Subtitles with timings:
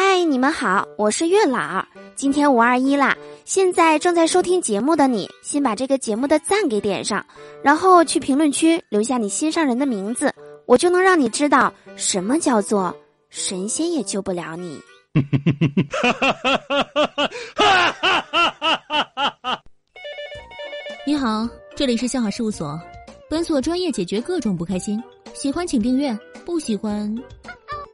[0.00, 1.84] 嗨，你们好，我是月老。
[2.14, 7.26] 今天五二一啦，现在正在收听节目的你，先把这个节目的赞给点上，
[7.64, 10.32] 然后去评论区留下你心上人的名字，
[10.66, 12.96] 我就能让你知道什么叫做
[13.28, 14.80] 神仙也救不了你。
[21.04, 22.80] 你好，这里是笑话事务所，
[23.28, 25.02] 本所专业解决各种不开心，
[25.34, 27.12] 喜欢请订阅，不喜欢，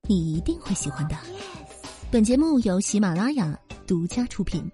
[0.07, 1.17] 你一定会喜欢的。
[2.15, 3.53] 本节目由喜马拉雅
[3.89, 4.71] 独家出品。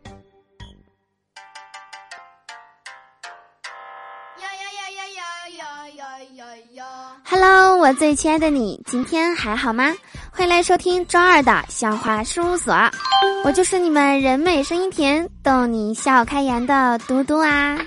[4.39, 6.85] 呀呀呀呀呀呀呀呀呀
[7.25, 9.91] ！Hello，我最亲爱的你，今天还好吗？
[10.31, 12.75] 欢迎来收听周二的笑话事务所，
[13.43, 17.79] 我就是你们人美声音甜、逗你笑开颜的嘟嘟啊！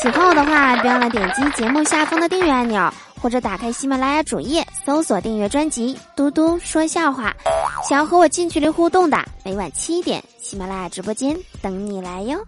[0.00, 7.34] 喜欢我的话，别忘了点击节目下方的订阅按钮，或者打开喜马拉雅主页搜索订阅专辑《嘟嘟说笑话》。
[7.88, 12.38] 想要和我近距离互动的，每晚七点，喜马拉雅直播间等你来哟。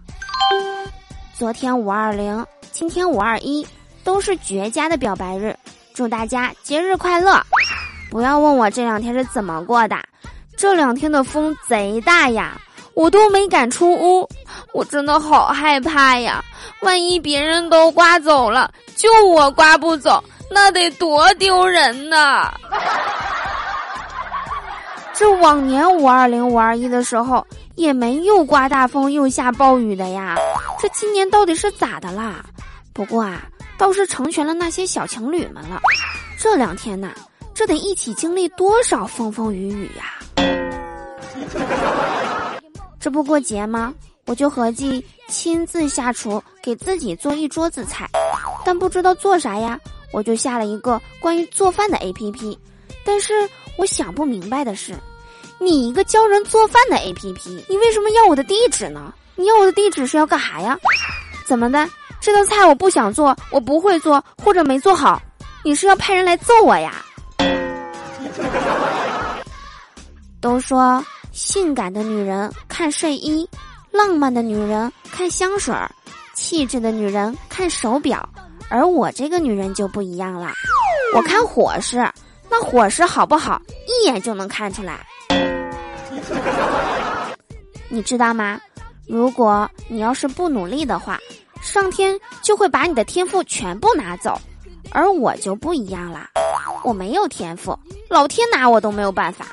[1.33, 3.65] 昨天五二零，今天五二一，
[4.03, 5.57] 都是绝佳的表白日，
[5.95, 7.41] 祝大家节日快乐！
[8.11, 9.97] 不要问我这两天是怎么过的，
[10.55, 12.61] 这两天的风贼大呀，
[12.93, 14.29] 我都没敢出屋，
[14.73, 16.45] 我真的好害怕呀！
[16.81, 20.23] 万一别人都刮走了，就我刮不走。
[20.49, 22.53] 那得多丢人呐！
[25.13, 27.45] 这往年五二零、五二一的时候
[27.75, 30.35] 也没有刮大风又下暴雨的呀，
[30.79, 32.45] 这今年到底是咋的啦？
[32.93, 33.41] 不过啊，
[33.77, 35.81] 倒是成全了那些小情侣们了。
[36.37, 37.11] 这两天呐，
[37.53, 40.03] 这得一起经历多少风风雨雨呀！
[42.99, 43.93] 这不过节吗？
[44.27, 48.07] 我就合计亲自下厨给自己做一桌子菜，
[48.65, 49.79] 但不知道做啥呀。
[50.11, 52.57] 我就下了一个关于做饭的 A P P，
[53.03, 53.33] 但是
[53.77, 54.95] 我想不明白的是，
[55.59, 59.13] 你一个教人做饭的 A P P，你为什么要我的地址呢？
[59.35, 60.77] 你要我的地址是要干啥呀？
[61.45, 61.87] 怎么的？
[62.19, 65.21] 这道菜我不想做，我不会做，或者没做好，
[65.63, 67.05] 你是要派人来揍我呀？
[70.41, 73.47] 都说性感的女人看睡衣，
[73.91, 75.91] 浪漫的女人看香水儿，
[76.33, 78.27] 气质的女人看手表。
[78.69, 80.51] 而我这个女人就不一样了，
[81.15, 81.97] 我看伙食，
[82.49, 85.05] 那伙食好不好，一眼就能看出来。
[87.89, 88.59] 你知道吗？
[89.07, 91.17] 如果你要是不努力的话，
[91.61, 94.39] 上天就会把你的天赋全部拿走。
[94.91, 96.29] 而我就不一样啦，
[96.83, 97.77] 我没有天赋，
[98.09, 99.45] 老天拿我都没有办法。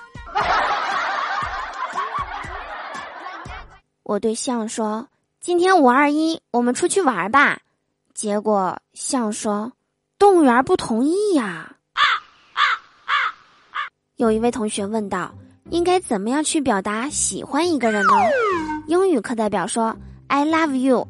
[4.04, 5.08] 我对象说
[5.40, 7.58] ：“今天五二一，我们出去玩吧。”
[8.14, 9.72] 结果象说
[10.20, 11.76] ：“动物园不同意呀。”
[14.14, 15.34] 有一位同学问道
[15.70, 18.12] ：“应该怎么样去表达喜欢一个人呢？”
[18.86, 19.96] 英语课代表说
[20.28, 21.08] ：“I love you。”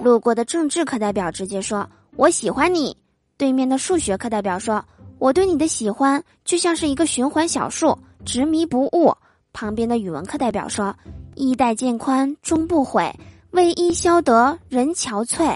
[0.00, 1.86] 路过的政治课代表直接说
[2.16, 2.96] ：“我喜欢你。”
[3.36, 4.82] 对面的数学课代表说
[5.20, 9.14] ：“我对你的喜欢就像是一个循环小数，执迷不悟。”
[9.52, 10.96] 旁边的语文课代表说
[11.36, 13.14] ：“衣带渐宽终不悔，
[13.50, 15.54] 为伊消得人憔悴。”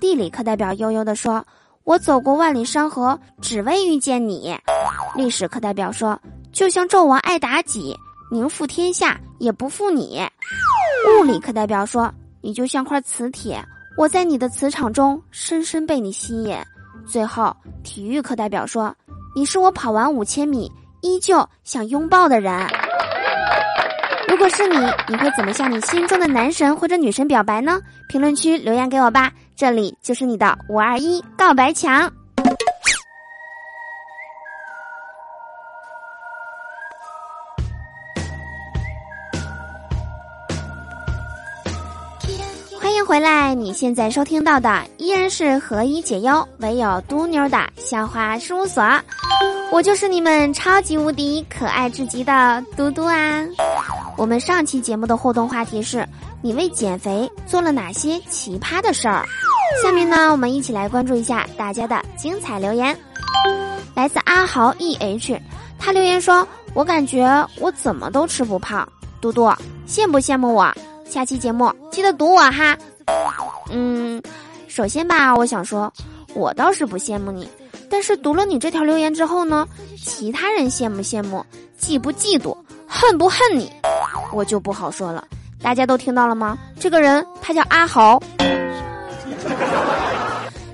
[0.00, 1.44] 地理课代表悠悠地说
[1.84, 4.56] ：“我走过万里山河，只为遇见你。”
[5.14, 6.18] 历史课代表说
[6.52, 7.96] ：“就像纣王爱妲己，
[8.30, 10.22] 宁负天下也不负你。”
[11.20, 13.60] 物理课代表说：“你就像块磁铁，
[13.96, 16.56] 我在你的磁场中深深被你吸引。”
[17.06, 18.94] 最后，体育课代表说
[19.34, 20.70] ：“你是我跑完五千米
[21.00, 22.54] 依旧想拥抱的人。”
[24.28, 24.76] 如果是你，
[25.08, 27.80] 你会怎么向你心中的男神或者女神表白呢？
[28.08, 29.32] 评论区留言给我吧。
[29.58, 32.08] 这里就是你的五二一告白墙。
[42.80, 43.52] 欢迎回来！
[43.52, 48.84] 你现在收听到的依然是何以解忧，唯有嘟妞的笑话事务所。
[49.70, 53.46] 我就是你们超级无敌可爱至极的嘟嘟啊！
[54.16, 56.06] 我们上期节目的互动话题是：
[56.40, 59.24] 你为减肥做了哪些奇葩的事儿？
[59.82, 62.96] 下面呢，我们一起来关注一下大家的精彩留言。
[63.94, 65.38] 来自阿豪 E H，
[65.78, 68.88] 他留言说：“我感觉我怎么都吃不胖。”
[69.20, 69.52] 嘟嘟，
[69.86, 70.72] 羡不羡慕我？
[71.04, 72.76] 下期节目记得读我哈。
[73.70, 74.20] 嗯，
[74.66, 75.92] 首先吧，我想说，
[76.34, 77.48] 我倒是不羡慕你，
[77.90, 81.44] 但是读了你这条留言之后呢，其他人羡慕羡慕，
[81.80, 82.56] 嫉不嫉妒，
[82.86, 83.70] 恨不恨你，
[84.32, 85.24] 我就不好说了。
[85.60, 86.56] 大家都听到了吗？
[86.78, 88.22] 这个人他叫阿豪。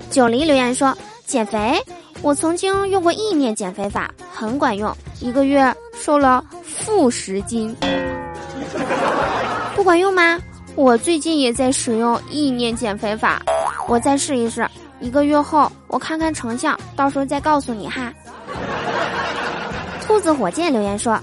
[0.09, 0.95] 九黎留言说
[1.25, 1.77] ：“减肥，
[2.21, 7.75] 我曾经用过意念减肥法，很管用，一个月瘦了负十斤，
[9.75, 10.39] 不管用吗？
[10.75, 13.41] 我最近也在使用意念减肥法，
[13.87, 14.65] 我再试一试，
[14.99, 18.13] 一个月后我看看成效，到时候再告诉你哈。
[20.01, 21.19] 兔子火箭留言说：“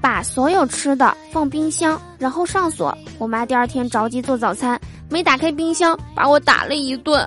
[0.00, 2.96] 把所有吃的放冰箱，然后上锁。
[3.18, 7.26] 我妈第二天着急做早餐，没打开冰箱，把我打了一顿。”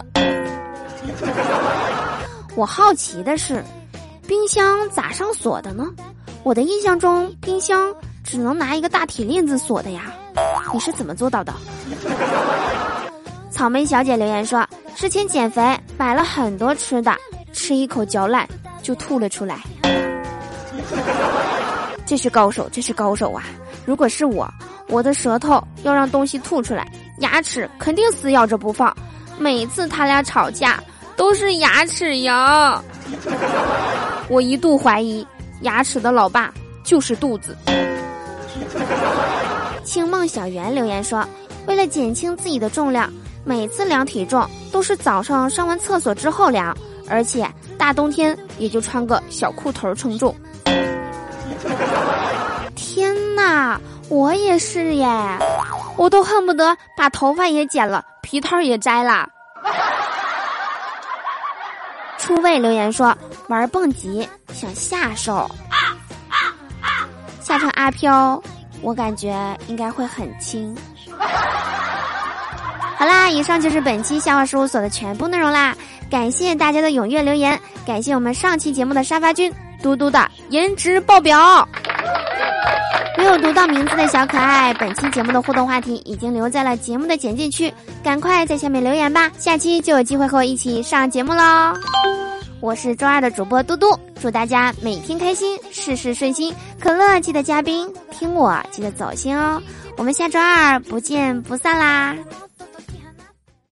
[2.55, 3.63] 我好奇的是，
[4.27, 5.87] 冰箱咋上锁的呢？
[6.43, 7.93] 我的印象中，冰箱
[8.23, 10.11] 只能拿一个大铁链子锁的呀。
[10.73, 11.53] 你是怎么做到的？
[13.61, 15.61] 草莓小姐留言说：之前减肥
[15.95, 17.15] 买了很多吃的，
[17.53, 18.49] 吃一口嚼烂
[18.81, 19.59] 就吐了出来。
[22.03, 23.43] 这是高手，这是高手啊！
[23.85, 24.51] 如果是我，
[24.87, 28.91] 我的舌头要让东西吐出来，牙齿肯定死咬着不放。
[29.37, 30.81] 每次他俩吵架。
[31.15, 32.33] 都是牙齿赢，
[34.27, 35.27] 我一度怀疑
[35.61, 36.51] 牙齿的老爸
[36.83, 37.55] 就是肚子。
[39.83, 41.23] 清梦小圆留言说
[41.67, 43.07] ：“为了减轻自己的重量，
[43.43, 46.75] 每次量体重都是早上上完厕所之后量，
[47.09, 50.35] 而且大冬天也就穿个小裤头称重。”
[52.75, 53.79] 天哪，
[54.09, 55.07] 我也是耶！
[55.97, 59.27] 我都恨不得把头发也剪了，皮套也摘了。
[62.17, 63.15] 初位留言说
[63.47, 65.49] 玩蹦极想下手，
[67.41, 68.41] 下成阿飘，
[68.81, 70.75] 我感觉应该会很轻。
[73.01, 75.75] 好啦，以上就是本期笑话事务所的全部内容啦，
[76.07, 79.51] 感谢大家的踊跃留言，感谢我们上期节目的沙发君
[79.81, 81.67] 嘟嘟的颜值爆表。
[83.17, 91.73] 没有读到名字的小可爱，本期节目的互动话题已经留在了节目的简介区，赶快在下面留言吧，下期就有机会和我一起上节目喽！
[92.61, 96.53] 我是周二的主播嘟嘟，祝大家每天开心，事事顺心。
[96.79, 99.59] 可乐记得加冰，听我记得走心哦，
[99.97, 102.15] 我们下周二不见不散啦！